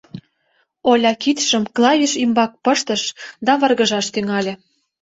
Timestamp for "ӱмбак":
2.23-2.51